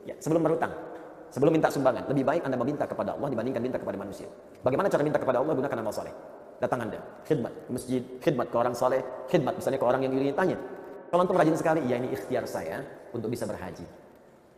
Ya, 0.07 0.15
sebelum 0.21 0.45
berutang. 0.45 0.73
Sebelum 1.31 1.55
minta 1.55 1.71
sumbangan, 1.71 2.11
lebih 2.11 2.27
baik 2.27 2.43
Anda 2.43 2.59
meminta 2.59 2.91
kepada 2.91 3.15
Allah 3.15 3.31
dibandingkan 3.31 3.63
minta 3.63 3.79
kepada 3.79 3.95
manusia. 3.95 4.27
Bagaimana 4.67 4.91
cara 4.91 5.03
minta 5.07 5.19
kepada 5.23 5.39
Allah? 5.39 5.55
Gunakan 5.55 5.77
amal 5.79 5.95
soleh. 5.95 6.15
Datang 6.59 6.91
Anda, 6.91 6.99
khidmat 7.23 7.53
ke 7.55 7.71
masjid, 7.71 8.03
khidmat 8.19 8.47
ke 8.51 8.57
orang 8.59 8.75
soleh, 8.75 9.01
khidmat 9.31 9.55
misalnya 9.55 9.79
ke 9.79 9.87
orang 9.87 10.03
yang 10.03 10.13
ingin 10.13 10.35
tanya. 10.35 10.59
Kalau 11.07 11.23
antum 11.23 11.39
rajin 11.39 11.55
sekali, 11.55 11.87
ya 11.87 12.03
ini 12.03 12.11
ikhtiar 12.11 12.51
saya 12.51 12.83
untuk 13.15 13.31
bisa 13.31 13.47
berhaji. 13.47 13.87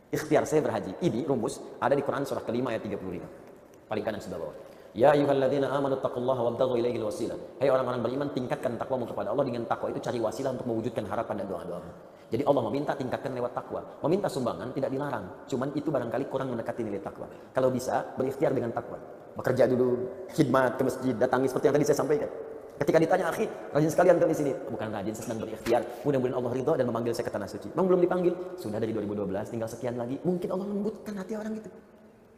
Ikhtiar 0.09 0.45
saya 0.49 0.65
berhaji. 0.65 0.97
Ini 1.01 1.25
rumus 1.29 1.61
ada 1.77 1.93
di 1.93 2.01
Quran 2.01 2.25
surah 2.25 2.41
kelima 2.41 2.73
ayat 2.73 2.85
35. 2.85 3.89
Paling 3.89 4.03
kanan 4.05 4.19
sebelah 4.21 4.41
bawah. 4.41 4.72
Ya 4.93 5.09
ayyuhalladzina 5.09 5.73
amanu 5.73 5.97
taqullaha 5.97 6.53
wabtaghu 6.53 6.77
ilaihi 6.77 7.01
wasilah. 7.01 7.33
Hai 7.57 7.73
orang-orang 7.73 8.05
beriman, 8.05 8.27
tingkatkan 8.29 8.77
takwamu 8.77 9.09
kepada 9.09 9.33
Allah 9.33 9.41
dengan 9.41 9.65
takwa 9.65 9.89
itu 9.89 9.97
cari 9.97 10.21
wasilah 10.21 10.53
untuk 10.53 10.69
mewujudkan 10.69 11.09
harapan 11.09 11.41
dan 11.41 11.49
doa-doamu. 11.49 11.91
Jadi 12.29 12.43
Allah 12.45 12.63
meminta 12.69 12.93
tingkatkan 12.93 13.33
lewat 13.33 13.57
takwa. 13.57 13.81
Meminta 14.05 14.29
sumbangan 14.29 14.69
tidak 14.69 14.93
dilarang. 14.93 15.25
Cuman 15.49 15.73
itu 15.73 15.89
barangkali 15.89 16.29
kurang 16.29 16.53
mendekati 16.53 16.85
nilai 16.85 17.01
takwa. 17.01 17.25
Kalau 17.25 17.73
bisa 17.73 18.05
berikhtiar 18.13 18.53
dengan 18.53 18.69
takwa. 18.69 19.01
Bekerja 19.33 19.65
dulu, 19.65 19.97
khidmat 20.29 20.77
ke 20.77 20.83
masjid, 20.85 21.13
datangi 21.17 21.49
seperti 21.49 21.65
yang 21.65 21.75
tadi 21.81 21.85
saya 21.89 21.97
sampaikan. 21.97 22.29
Ketika 22.73 22.97
ditanya, 23.01 23.25
akhi, 23.29 23.45
rajin 23.73 23.89
sekali 23.89 24.07
antum 24.13 24.29
di 24.29 24.37
sini. 24.37 24.51
Bukan 24.69 24.87
rajin, 24.93 25.13
saya 25.13 25.25
sedang 25.29 25.39
berikhtiar. 25.45 25.81
Mudah-mudahan 26.05 26.37
Allah 26.37 26.51
ridho 26.53 26.73
dan 26.77 26.85
memanggil 26.85 27.13
saya 27.17 27.25
ke 27.29 27.33
tanah 27.33 27.49
suci. 27.49 27.69
Memang 27.73 27.85
belum 27.93 28.01
dipanggil? 28.05 28.33
Sudah 28.61 28.77
dari 28.81 28.93
2012, 28.93 29.53
tinggal 29.53 29.69
sekian 29.69 29.97
lagi. 29.97 30.17
Mungkin 30.21 30.49
Allah 30.53 30.67
lembutkan 30.69 31.13
hati 31.17 31.33
orang 31.37 31.53
itu. 31.57 31.69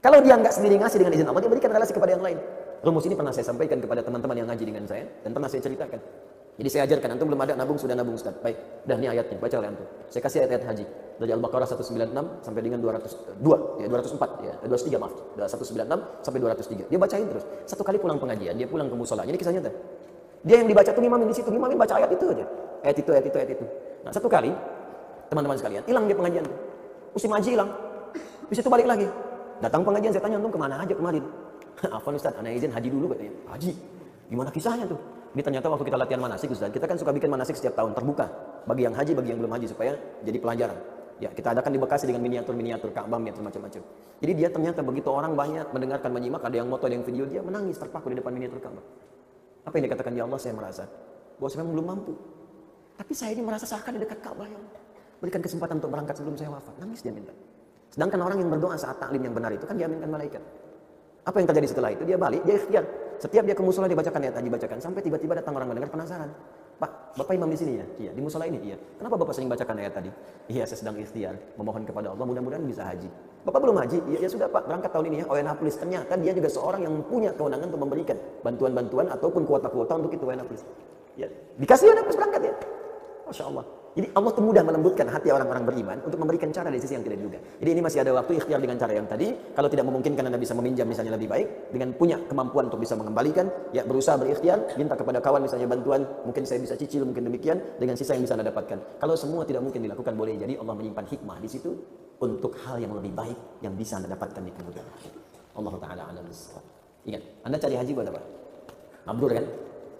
Kalau 0.05 0.21
dia 0.21 0.38
nggak 0.38 0.53
sendiri 0.53 0.77
ngasih 0.77 1.01
dengan 1.01 1.17
izin 1.17 1.25
Allah, 1.25 1.41
dia 1.41 1.50
berikan 1.50 1.74
relasi 1.74 1.89
kepada 1.89 2.13
yang 2.13 2.21
lain. 2.21 2.38
Rumus 2.85 3.09
ini 3.09 3.17
pernah 3.17 3.33
saya 3.33 3.41
sampaikan 3.50 3.81
kepada 3.81 4.05
teman-teman 4.05 4.38
yang 4.38 4.45
ngaji 4.53 4.62
dengan 4.69 4.85
saya 4.85 5.09
dan 5.25 5.33
pernah 5.33 5.50
saya 5.50 5.65
ceritakan. 5.65 5.97
Jadi 6.62 6.69
saya 6.69 6.85
ajarkan, 6.85 7.17
antum 7.17 7.25
belum 7.33 7.41
ada 7.41 7.57
nabung, 7.57 7.74
sudah 7.74 7.97
nabung 7.97 8.13
Ustaz. 8.13 8.38
Baik, 8.38 8.85
dah 8.85 9.01
ini 9.01 9.09
ayatnya, 9.09 9.41
baca 9.41 9.55
oleh 9.57 9.74
antum. 9.74 9.88
Saya 10.13 10.21
kasih 10.21 10.45
ayat-ayat 10.45 10.63
haji. 10.69 10.85
Dari 11.25 11.31
Al-Baqarah 11.33 11.65
196 11.65 12.45
sampai 12.45 12.62
dengan 12.62 12.79
202, 12.85 13.81
ya 13.81 13.88
204, 13.89 14.45
ya 14.45 14.53
203 14.69 15.01
maaf. 15.01 15.13
196 15.41 16.21
sampai 16.21 16.39
203. 16.39 16.85
Dia 16.85 17.00
bacain 17.01 17.25
terus. 17.25 17.43
Satu 17.65 17.81
kali 17.81 17.97
pulang 17.97 18.21
pengajian, 18.21 18.53
dia 18.62 18.69
pulang 18.69 18.85
ke 18.85 18.93
musola. 18.93 19.25
Ini 19.25 19.41
kisahnya 19.41 19.65
nyata. 19.65 19.74
Dia 20.45 20.62
yang 20.62 20.69
dibaca 20.69 20.93
tuh 20.93 21.01
ngimamin 21.01 21.33
di 21.33 21.35
situ, 21.35 21.50
ngimamin 21.50 21.81
baca 21.81 21.97
ayat 21.97 22.13
itu 22.13 22.25
aja. 22.29 22.45
Ayat 22.85 22.97
itu, 23.01 23.09
ayat 23.09 23.25
itu, 23.25 23.38
ayat 23.41 23.51
itu. 23.57 23.65
Nah, 24.05 24.13
satu 24.13 24.29
kali 24.29 24.53
teman-teman 25.33 25.57
sekalian, 25.57 25.81
hilang 25.89 26.05
dia 26.05 26.13
pengajian. 26.13 26.45
Musim 27.09 27.33
haji 27.33 27.50
hilang. 27.57 27.74
Di 28.45 28.53
situ 28.53 28.69
balik 28.69 28.85
lagi. 28.85 29.09
Datang 29.63 29.81
pengajian, 29.88 30.12
saya 30.12 30.24
tanya 30.24 30.38
antum 30.39 30.51
ke 30.51 30.59
mana 30.59 30.75
aja 30.83 30.93
kemarin? 30.95 31.24
Afwan 31.95 32.15
Ustaz, 32.19 32.35
anak 32.35 32.55
izin 32.59 32.71
haji 32.71 32.89
dulu 32.91 33.05
katanya. 33.15 33.33
Haji? 33.51 33.71
Gimana 34.27 34.50
kisahnya 34.51 34.85
tuh? 34.88 35.00
Ini 35.35 35.41
ternyata 35.43 35.67
waktu 35.67 35.83
kita 35.88 35.97
latihan 36.00 36.21
manasik 36.24 36.51
Ustaz, 36.51 36.71
kita 36.71 36.88
kan 36.88 36.95
suka 36.95 37.12
bikin 37.12 37.27
manasik 37.27 37.59
setiap 37.59 37.75
tahun 37.75 37.91
terbuka 37.91 38.27
bagi 38.63 38.88
yang 38.88 38.95
haji, 38.95 39.12
bagi 39.15 39.29
yang 39.35 39.39
belum 39.43 39.51
haji 39.51 39.67
supaya 39.67 39.91
jadi 40.24 40.38
pelajaran. 40.39 40.77
Ya, 41.15 41.31
kita 41.31 41.55
adakan 41.55 41.71
di 41.71 41.79
Bekasi 41.79 42.12
dengan 42.12 42.27
miniatur-miniatur 42.27 42.91
Ka'bah, 42.91 43.15
miniatur 43.15 43.47
macam-macam. 43.47 43.81
Jadi 44.19 44.31
dia 44.35 44.51
ternyata 44.51 44.83
begitu 44.83 45.07
orang 45.12 45.31
banyak 45.31 45.71
mendengarkan 45.71 46.12
menyimak, 46.12 46.43
ada 46.43 46.55
yang 46.59 46.67
moto, 46.67 46.88
ada 46.88 46.95
yang 46.95 47.07
video, 47.07 47.24
dia 47.24 47.39
menangis 47.39 47.79
terpaku 47.79 48.12
di 48.12 48.19
depan 48.19 48.35
miniatur 48.35 48.59
Ka'bah. 48.59 48.83
Apa 49.63 49.79
yang 49.79 49.88
dikatakan 49.88 50.12
ya 50.12 50.24
Allah, 50.27 50.39
saya 50.39 50.53
merasa 50.55 50.83
bahwa 51.39 51.47
saya 51.51 51.59
memang 51.63 51.74
belum 51.79 51.88
mampu. 51.88 52.13
Tapi 52.95 53.12
saya 53.15 53.31
ini 53.35 53.43
merasa 53.43 53.63
seakan 53.67 53.95
di 53.95 54.00
dekat 54.03 54.19
Ka'bah 54.19 54.47
ya 54.47 54.59
Allah. 54.59 54.75
Berikan 55.24 55.39
kesempatan 55.39 55.79
untuk 55.79 55.91
berangkat 55.91 56.15
sebelum 56.19 56.35
saya 56.35 56.51
wafat. 56.51 56.75
Nangis 56.79 57.00
dia 57.00 57.15
minta. 57.15 57.31
Sedangkan 57.95 58.19
orang 58.27 58.43
yang 58.43 58.51
berdoa 58.51 58.75
saat 58.75 58.99
taklim 58.99 59.23
yang 59.23 59.31
benar 59.31 59.55
itu 59.55 59.63
kan 59.63 59.79
diaminkan 59.79 60.11
malaikat. 60.11 60.43
Apa 61.23 61.39
yang 61.39 61.47
terjadi 61.47 61.67
setelah 61.71 61.95
itu? 61.95 62.03
Dia 62.03 62.19
balik, 62.19 62.43
dia 62.43 62.59
ikhtiar. 62.59 62.83
Setiap 63.23 63.47
dia 63.47 63.55
ke 63.55 63.63
musola 63.63 63.87
dibacakan 63.87 64.19
ayat 64.19 64.35
dibacakan 64.43 64.83
sampai 64.83 64.99
tiba-tiba 64.99 65.39
datang 65.39 65.55
orang 65.55 65.71
mendengar 65.71 65.87
penasaran. 65.87 66.27
Pak, 66.75 67.15
Bapak 67.15 67.31
imam 67.39 67.47
di 67.47 67.55
sini 67.55 67.79
ya? 67.79 67.85
Iya. 67.95 68.11
Di 68.11 68.19
musola 68.19 68.43
ini? 68.51 68.59
Iya. 68.59 68.75
Kenapa 68.99 69.15
Bapak 69.15 69.31
sering 69.31 69.47
bacakan 69.47 69.79
ayat 69.79 69.95
tadi? 69.95 70.11
Iya, 70.51 70.67
saya 70.67 70.83
sedang 70.83 70.99
ikhtiar, 70.99 71.39
memohon 71.55 71.87
kepada 71.87 72.11
Allah, 72.11 72.25
mudah-mudahan 72.27 72.67
bisa 72.67 72.83
haji. 72.83 73.07
Bapak 73.47 73.63
belum 73.63 73.79
haji? 73.79 73.97
Iya, 74.11 74.27
ya 74.27 74.29
sudah 74.29 74.51
Pak, 74.51 74.67
berangkat 74.67 74.91
tahun 74.91 75.05
ini 75.07 75.17
ya. 75.23 75.25
ONH 75.31 75.55
Plus. 75.55 75.75
Ternyata 75.79 76.13
dia 76.19 76.35
juga 76.35 76.49
seorang 76.51 76.83
yang 76.83 76.99
punya 77.07 77.31
kewenangan 77.31 77.71
untuk 77.71 77.81
memberikan 77.87 78.19
bantuan-bantuan 78.43 79.07
ataupun 79.07 79.47
kuota-kuota 79.47 79.95
untuk 79.95 80.11
itu 80.11 80.27
ONH 80.27 80.43
Plus. 80.51 80.61
Ya, 81.15 81.31
dikasih 81.63 81.95
ONH 81.95 82.03
Plus 82.11 82.17
berangkat 82.19 82.41
ya. 82.43 82.53
Masya 83.23 83.43
Allah. 83.47 83.65
Jadi 83.95 84.11
Allah 84.11 84.31
tuh 84.35 84.43
mudah 84.43 84.59
melembutkan 84.59 85.07
hati 85.07 85.31
orang-orang 85.31 85.63
beriman 85.63 85.97
untuk 86.03 86.19
memberikan 86.19 86.51
cara 86.51 86.67
dari 86.67 86.83
sisi 86.83 86.99
yang 86.99 87.05
tidak 87.07 87.15
diduga. 87.15 87.39
Jadi 87.63 87.69
ini 87.71 87.79
masih 87.79 88.03
ada 88.03 88.11
waktu 88.11 88.43
ikhtiar 88.43 88.59
dengan 88.59 88.75
cara 88.75 88.91
yang 88.91 89.07
tadi. 89.07 89.31
Kalau 89.55 89.71
tidak 89.71 89.87
memungkinkan 89.87 90.27
Anda 90.27 90.35
bisa 90.35 90.51
meminjam 90.51 90.83
misalnya 90.83 91.15
lebih 91.15 91.31
baik. 91.31 91.71
Dengan 91.71 91.95
punya 91.95 92.19
kemampuan 92.27 92.67
untuk 92.67 92.83
bisa 92.83 92.99
mengembalikan. 92.99 93.47
Ya 93.71 93.87
berusaha 93.87 94.19
berikhtiar. 94.19 94.75
Minta 94.75 94.99
kepada 94.99 95.23
kawan 95.23 95.47
misalnya 95.47 95.71
bantuan. 95.71 96.03
Mungkin 96.27 96.43
saya 96.43 96.59
bisa 96.59 96.75
cicil, 96.75 97.07
mungkin 97.07 97.23
demikian. 97.23 97.55
Dengan 97.79 97.95
sisa 97.95 98.19
yang 98.19 98.27
bisa 98.27 98.35
Anda 98.35 98.51
dapatkan. 98.51 98.99
Kalau 98.99 99.15
semua 99.15 99.47
tidak 99.47 99.63
mungkin 99.63 99.79
dilakukan 99.87 100.11
boleh 100.11 100.35
jadi 100.35 100.59
Allah 100.59 100.75
menyimpan 100.75 101.05
hikmah 101.15 101.39
di 101.39 101.47
situ. 101.47 101.71
Untuk 102.19 102.59
hal 102.67 102.83
yang 102.83 102.91
lebih 102.99 103.15
baik 103.15 103.63
yang 103.63 103.79
bisa 103.79 103.95
Anda 103.95 104.11
dapatkan 104.11 104.43
di 104.43 104.51
kemudian 104.51 104.83
hari. 104.83 105.07
Allah 105.55 105.75
Ta'ala 105.79 106.03
alam 106.11 106.27
Ingat, 107.07 107.23
Anda 107.47 107.55
cari 107.59 107.75
haji 107.79 107.91
buat 107.95 108.07
apa? 108.11 108.21
Mabrur 109.07 109.31
kan? 109.31 109.45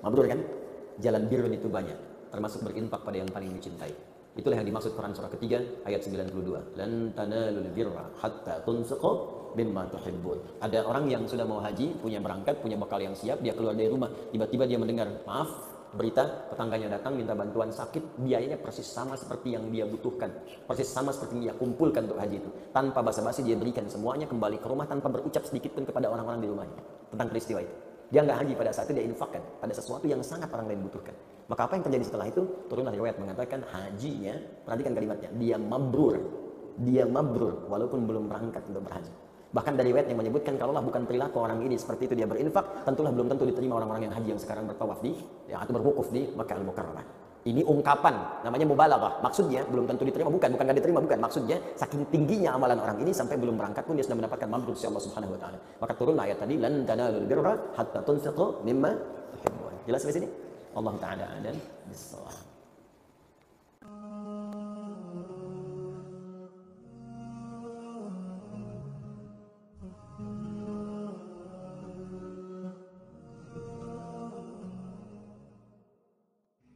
Mabrur 0.04 0.26
kan? 0.28 0.40
Jalan 1.00 1.28
birun 1.32 1.54
itu 1.56 1.68
banyak 1.72 2.15
termasuk 2.36 2.68
berinfak 2.68 3.00
pada 3.08 3.16
yang 3.24 3.32
paling 3.32 3.56
dicintai. 3.56 3.96
Itulah 4.36 4.60
yang 4.60 4.68
dimaksud 4.68 4.92
Quran 5.00 5.16
surah 5.16 5.32
ketiga 5.32 5.64
ayat 5.88 6.04
92. 6.04 6.76
Lan 6.76 7.16
tanalul 7.16 7.72
birra 7.72 8.12
hatta 8.20 8.60
tunfiqu 8.68 9.12
mimma 9.56 9.88
tuhibbun. 9.88 10.60
Ada 10.60 10.84
orang 10.84 11.08
yang 11.08 11.24
sudah 11.24 11.48
mau 11.48 11.64
haji, 11.64 11.96
punya 12.04 12.20
berangkat, 12.20 12.60
punya 12.60 12.76
bekal 12.76 13.00
yang 13.00 13.16
siap, 13.16 13.40
dia 13.40 13.56
keluar 13.56 13.72
dari 13.72 13.88
rumah, 13.88 14.12
tiba-tiba 14.36 14.68
dia 14.68 14.76
mendengar, 14.76 15.08
maaf, 15.24 15.48
berita 15.96 16.52
tetangganya 16.52 17.00
datang 17.00 17.16
minta 17.16 17.32
bantuan 17.32 17.72
sakit, 17.72 18.20
biayanya 18.20 18.60
persis 18.60 18.84
sama 18.84 19.16
seperti 19.16 19.56
yang 19.56 19.72
dia 19.72 19.88
butuhkan, 19.88 20.28
persis 20.68 20.92
sama 20.92 21.16
seperti 21.16 21.40
yang 21.40 21.44
dia 21.50 21.56
kumpulkan 21.56 22.04
untuk 22.04 22.20
haji 22.20 22.44
itu. 22.44 22.52
Tanpa 22.76 23.00
basa-basi 23.00 23.48
dia 23.48 23.56
berikan 23.56 23.88
semuanya 23.88 24.28
kembali 24.28 24.60
ke 24.60 24.68
rumah 24.68 24.84
tanpa 24.84 25.08
berucap 25.08 25.48
sedikit 25.48 25.72
pun 25.72 25.88
kepada 25.88 26.12
orang-orang 26.12 26.44
di 26.44 26.48
rumahnya 26.52 26.82
tentang 27.16 27.32
peristiwa 27.32 27.64
itu. 27.64 27.95
Dia 28.14 28.22
nggak 28.22 28.38
haji 28.46 28.54
pada 28.54 28.72
saat 28.74 28.86
itu 28.90 29.02
dia 29.02 29.06
infakkan 29.06 29.42
pada 29.58 29.74
sesuatu 29.74 30.06
yang 30.06 30.22
sangat 30.22 30.50
orang 30.54 30.70
lain 30.70 30.86
butuhkan. 30.86 31.16
Maka 31.46 31.62
apa 31.70 31.74
yang 31.78 31.84
terjadi 31.86 32.06
setelah 32.10 32.26
itu? 32.30 32.42
Turunlah 32.70 32.94
riwayat 32.94 33.18
mengatakan 33.22 33.62
hajinya, 33.70 34.34
perhatikan 34.66 34.94
kalimatnya, 34.98 35.30
dia 35.38 35.58
mabrur. 35.58 36.18
Dia 36.76 37.04
mabrur 37.08 37.70
walaupun 37.72 38.04
belum 38.04 38.28
berangkat 38.28 38.66
untuk 38.68 38.84
berhaji. 38.86 39.14
Bahkan 39.56 39.74
dari 39.80 39.96
riwayat 39.96 40.12
yang 40.12 40.20
menyebutkan 40.20 40.60
kalaulah 40.60 40.84
bukan 40.84 41.08
perilaku 41.08 41.40
orang 41.40 41.64
ini 41.64 41.80
seperti 41.80 42.12
itu 42.12 42.14
dia 42.20 42.28
berinfak, 42.28 42.84
tentulah 42.84 43.16
belum 43.16 43.32
tentu 43.32 43.48
diterima 43.48 43.80
orang-orang 43.80 44.12
yang 44.12 44.14
haji 44.20 44.30
yang 44.36 44.42
sekarang 44.42 44.68
bertawaf 44.68 45.00
di 45.00 45.16
ya, 45.48 45.64
atau 45.64 45.72
berwukuf 45.72 46.12
di 46.12 46.28
Makkah 46.36 46.60
Al-Mukarramah. 46.60 47.25
Ini 47.46 47.62
ungkapan, 47.62 48.42
namanya 48.42 48.66
mubalaghah. 48.66 49.22
Maksudnya 49.22 49.62
belum 49.70 49.86
tentu 49.86 50.02
diterima, 50.02 50.34
bukan, 50.34 50.58
bukan 50.58 50.66
gak 50.66 50.78
diterima, 50.82 50.98
bukan. 50.98 51.20
Maksudnya 51.22 51.62
saking 51.78 52.10
tingginya 52.10 52.58
amalan 52.58 52.82
orang 52.82 52.98
ini 53.06 53.14
sampai 53.14 53.38
belum 53.38 53.54
berangkat 53.54 53.86
pun 53.86 53.94
dia 53.94 54.02
sudah 54.02 54.18
mendapatkan 54.18 54.50
mabrur 54.50 54.74
si 54.74 54.90
Allah 54.90 55.04
Subhanahu 55.06 55.38
wa 55.38 55.40
taala. 55.40 55.58
Maka 55.78 55.94
turun 55.94 56.18
ayat 56.18 56.42
tadi 56.42 56.58
lan 56.58 56.90
tanalul 56.90 57.30
birra 57.30 57.54
hatta 57.78 58.02
tunfiqu 58.02 58.66
mimma 58.66 58.98
tuhibbun. 59.38 59.78
Jelas 59.86 60.02
di 60.10 60.14
sini? 60.18 60.28
Allah 60.74 60.94
taala 60.98 61.28
dan 61.46 61.54
bisawab. 61.86 62.55